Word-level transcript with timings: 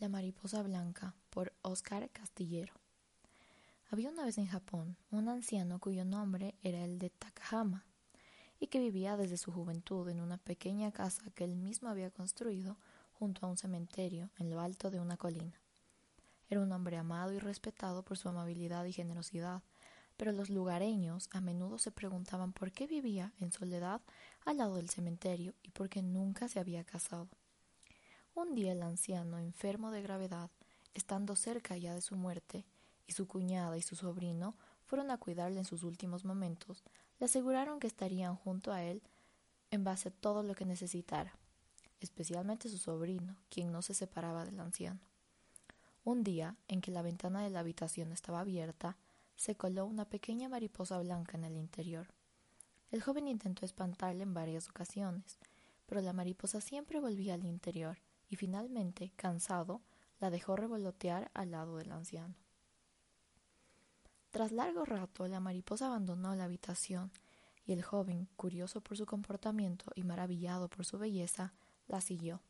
La 0.00 0.08
mariposa 0.08 0.62
blanca 0.62 1.14
por 1.28 1.52
Oscar 1.60 2.08
Castillero. 2.08 2.72
Había 3.90 4.08
una 4.08 4.24
vez 4.24 4.38
en 4.38 4.46
Japón 4.46 4.96
un 5.10 5.28
anciano 5.28 5.78
cuyo 5.78 6.06
nombre 6.06 6.54
era 6.62 6.82
el 6.82 6.98
de 6.98 7.10
Takahama 7.10 7.84
y 8.58 8.68
que 8.68 8.80
vivía 8.80 9.18
desde 9.18 9.36
su 9.36 9.52
juventud 9.52 10.08
en 10.08 10.22
una 10.22 10.38
pequeña 10.38 10.90
casa 10.90 11.30
que 11.34 11.44
él 11.44 11.54
mismo 11.54 11.90
había 11.90 12.10
construido 12.10 12.78
junto 13.12 13.44
a 13.44 13.50
un 13.50 13.58
cementerio 13.58 14.30
en 14.38 14.48
lo 14.48 14.62
alto 14.62 14.90
de 14.90 15.00
una 15.00 15.18
colina. 15.18 15.60
Era 16.48 16.62
un 16.62 16.72
hombre 16.72 16.96
amado 16.96 17.34
y 17.34 17.38
respetado 17.38 18.02
por 18.02 18.16
su 18.16 18.30
amabilidad 18.30 18.86
y 18.86 18.94
generosidad, 18.94 19.60
pero 20.16 20.32
los 20.32 20.48
lugareños 20.48 21.28
a 21.30 21.42
menudo 21.42 21.76
se 21.76 21.92
preguntaban 21.92 22.54
por 22.54 22.72
qué 22.72 22.86
vivía 22.86 23.34
en 23.38 23.52
soledad 23.52 24.00
al 24.46 24.56
lado 24.56 24.76
del 24.76 24.88
cementerio 24.88 25.52
y 25.62 25.68
por 25.72 25.90
qué 25.90 26.00
nunca 26.00 26.48
se 26.48 26.58
había 26.58 26.84
casado. 26.84 27.28
Un 28.40 28.54
día 28.54 28.72
el 28.72 28.82
anciano, 28.82 29.38
enfermo 29.38 29.90
de 29.90 30.00
gravedad, 30.00 30.48
estando 30.94 31.36
cerca 31.36 31.76
ya 31.76 31.92
de 31.92 32.00
su 32.00 32.16
muerte, 32.16 32.64
y 33.06 33.12
su 33.12 33.28
cuñada 33.28 33.76
y 33.76 33.82
su 33.82 33.96
sobrino 33.96 34.54
fueron 34.86 35.10
a 35.10 35.18
cuidarle 35.18 35.58
en 35.58 35.66
sus 35.66 35.82
últimos 35.82 36.24
momentos, 36.24 36.82
le 37.18 37.26
aseguraron 37.26 37.80
que 37.80 37.86
estarían 37.86 38.36
junto 38.36 38.72
a 38.72 38.82
él 38.82 39.02
en 39.70 39.84
base 39.84 40.08
a 40.08 40.12
todo 40.12 40.42
lo 40.42 40.54
que 40.54 40.64
necesitara, 40.64 41.34
especialmente 42.00 42.70
su 42.70 42.78
sobrino, 42.78 43.36
quien 43.50 43.72
no 43.72 43.82
se 43.82 43.92
separaba 43.92 44.46
del 44.46 44.58
anciano. 44.58 45.00
Un 46.02 46.24
día, 46.24 46.56
en 46.66 46.80
que 46.80 46.92
la 46.92 47.02
ventana 47.02 47.42
de 47.42 47.50
la 47.50 47.60
habitación 47.60 48.10
estaba 48.10 48.40
abierta, 48.40 48.96
se 49.36 49.54
coló 49.54 49.84
una 49.84 50.06
pequeña 50.06 50.48
mariposa 50.48 50.98
blanca 50.98 51.36
en 51.36 51.44
el 51.44 51.58
interior. 51.58 52.06
El 52.90 53.02
joven 53.02 53.28
intentó 53.28 53.66
espantarle 53.66 54.22
en 54.22 54.32
varias 54.32 54.70
ocasiones, 54.70 55.36
pero 55.84 56.00
la 56.00 56.14
mariposa 56.14 56.62
siempre 56.62 57.00
volvía 57.00 57.34
al 57.34 57.44
interior, 57.44 57.98
y 58.30 58.36
finalmente, 58.36 59.12
cansado, 59.16 59.82
la 60.20 60.30
dejó 60.30 60.56
revolotear 60.56 61.30
al 61.34 61.50
lado 61.50 61.76
del 61.76 61.92
anciano. 61.92 62.34
Tras 64.30 64.52
largo 64.52 64.84
rato, 64.84 65.26
la 65.26 65.40
mariposa 65.40 65.86
abandonó 65.86 66.34
la 66.36 66.44
habitación 66.44 67.10
y 67.66 67.72
el 67.72 67.82
joven, 67.82 68.28
curioso 68.36 68.80
por 68.80 68.96
su 68.96 69.04
comportamiento 69.04 69.90
y 69.96 70.04
maravillado 70.04 70.68
por 70.68 70.84
su 70.86 70.98
belleza, 70.98 71.52
la 71.88 72.00
siguió. 72.00 72.40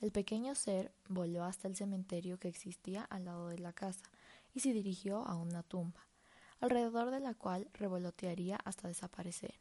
El 0.00 0.10
pequeño 0.10 0.54
ser 0.54 0.92
voló 1.08 1.44
hasta 1.44 1.68
el 1.68 1.76
cementerio 1.76 2.38
que 2.38 2.48
existía 2.48 3.04
al 3.04 3.24
lado 3.24 3.48
de 3.48 3.58
la 3.58 3.72
casa 3.72 4.10
y 4.52 4.60
se 4.60 4.72
dirigió 4.72 5.24
a 5.26 5.36
una 5.36 5.62
tumba, 5.62 6.08
alrededor 6.60 7.10
de 7.10 7.20
la 7.20 7.34
cual 7.34 7.68
revolotearía 7.72 8.58
hasta 8.64 8.88
desaparecer. 8.88 9.60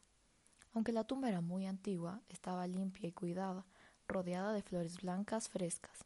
Aunque 0.73 0.91
la 0.91 1.05
tumba 1.05 1.29
era 1.29 1.41
muy 1.41 1.67
antigua, 1.67 2.21
estaba 2.27 2.67
limpia 2.67 3.07
y 3.07 3.13
cuidada, 3.13 3.65
rodeada 4.07 4.53
de 4.53 4.61
flores 4.61 5.01
blancas 5.01 5.49
frescas. 5.49 6.05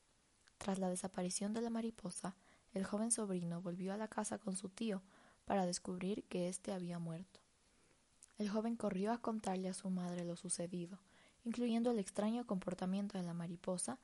Tras 0.58 0.80
la 0.80 0.90
desaparición 0.90 1.54
de 1.54 1.62
la 1.62 1.70
mariposa, 1.70 2.36
el 2.74 2.86
joven 2.86 3.12
sobrino 3.12 3.62
volvió 3.62 3.94
a 3.94 3.98
la 3.98 4.08
casa 4.08 4.38
con 4.38 4.56
su 4.56 4.70
tío 4.70 5.02
para 5.46 5.66
descubrir 5.66 6.24
que 6.26 6.50
éste 6.50 6.72
había 6.72 7.00
muerto. 7.00 7.40
El 8.38 8.50
joven 8.50 8.76
corrió 8.76 9.12
a 9.12 9.18
contarle 9.18 9.70
a 9.70 9.74
su 9.74 9.90
madre 9.90 10.24
lo 10.24 10.36
sucedido, 10.36 11.00
incluyendo 11.44 11.92
el 11.92 12.00
extraño 12.00 12.46
comportamiento 12.46 13.18
de 13.18 13.24
la 13.24 13.34
mariposa, 13.34 13.98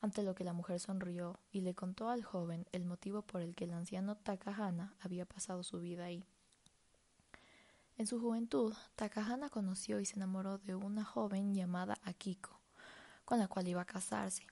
ante 0.00 0.22
lo 0.22 0.34
que 0.34 0.44
la 0.44 0.52
mujer 0.52 0.80
sonrió 0.80 1.38
y 1.52 1.60
le 1.60 1.74
contó 1.74 2.08
al 2.08 2.24
joven 2.24 2.66
el 2.72 2.84
motivo 2.84 3.22
por 3.22 3.42
el 3.42 3.54
que 3.54 3.64
el 3.64 3.72
anciano 3.72 4.16
Takahana 4.16 4.94
había 5.00 5.26
pasado 5.26 5.62
su 5.62 5.80
vida 5.80 6.04
ahí. 6.04 6.24
En 7.98 8.06
su 8.06 8.18
juventud, 8.18 8.74
Takahana 8.96 9.50
conoció 9.50 10.00
y 10.00 10.06
se 10.06 10.16
enamoró 10.16 10.58
de 10.58 10.74
una 10.74 11.04
joven 11.04 11.54
llamada 11.54 11.98
Akiko, 12.02 12.59
con 13.30 13.38
la 13.38 13.46
cual 13.46 13.68
iba 13.68 13.82
a 13.82 13.84
casarse. 13.84 14.44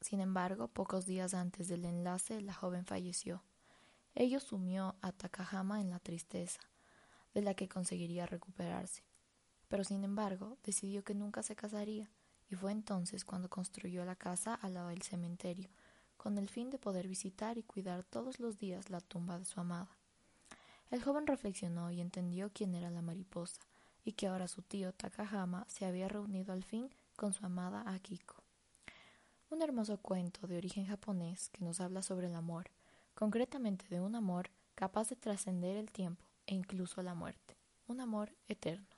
Sin 0.00 0.20
embargo, 0.20 0.68
pocos 0.68 1.06
días 1.06 1.34
antes 1.34 1.66
del 1.66 1.84
enlace, 1.84 2.40
la 2.40 2.54
joven 2.54 2.86
falleció. 2.86 3.42
Ello 4.14 4.38
sumió 4.38 4.94
a 5.00 5.10
Takahama 5.10 5.80
en 5.80 5.90
la 5.90 5.98
tristeza, 5.98 6.60
de 7.34 7.42
la 7.42 7.54
que 7.54 7.68
conseguiría 7.68 8.26
recuperarse. 8.26 9.02
Pero 9.66 9.82
sin 9.82 10.04
embargo, 10.04 10.56
decidió 10.62 11.02
que 11.02 11.16
nunca 11.16 11.42
se 11.42 11.56
casaría, 11.56 12.12
y 12.48 12.54
fue 12.54 12.70
entonces 12.70 13.24
cuando 13.24 13.50
construyó 13.50 14.04
la 14.04 14.14
casa 14.14 14.54
al 14.54 14.74
lado 14.74 14.90
del 14.90 15.02
cementerio, 15.02 15.68
con 16.16 16.38
el 16.38 16.48
fin 16.48 16.70
de 16.70 16.78
poder 16.78 17.08
visitar 17.08 17.58
y 17.58 17.64
cuidar 17.64 18.04
todos 18.04 18.38
los 18.38 18.56
días 18.56 18.88
la 18.88 19.00
tumba 19.00 19.36
de 19.36 19.46
su 19.46 19.58
amada. 19.58 19.96
El 20.92 21.02
joven 21.02 21.26
reflexionó 21.26 21.90
y 21.90 22.00
entendió 22.00 22.52
quién 22.54 22.76
era 22.76 22.88
la 22.88 23.02
mariposa, 23.02 23.62
y 24.04 24.12
que 24.12 24.28
ahora 24.28 24.46
su 24.46 24.62
tío 24.62 24.92
Takahama 24.92 25.66
se 25.68 25.86
había 25.86 26.06
reunido 26.06 26.52
al 26.52 26.62
fin 26.62 26.88
con 27.16 27.32
su 27.32 27.44
amada 27.44 27.82
Akiko. 27.86 28.42
Un 29.50 29.62
hermoso 29.62 29.98
cuento 29.98 30.46
de 30.46 30.56
origen 30.56 30.86
japonés 30.86 31.50
que 31.50 31.64
nos 31.64 31.80
habla 31.80 32.02
sobre 32.02 32.26
el 32.28 32.34
amor, 32.34 32.70
concretamente 33.14 33.86
de 33.88 34.00
un 34.00 34.14
amor 34.14 34.50
capaz 34.74 35.08
de 35.08 35.16
trascender 35.16 35.76
el 35.76 35.90
tiempo 35.90 36.24
e 36.46 36.54
incluso 36.54 37.02
la 37.02 37.14
muerte, 37.14 37.56
un 37.86 38.00
amor 38.00 38.34
eterno. 38.48 38.91